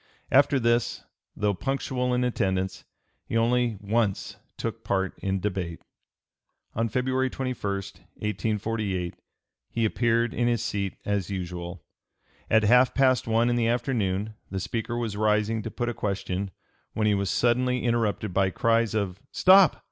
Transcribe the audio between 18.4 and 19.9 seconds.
cries of "Stop!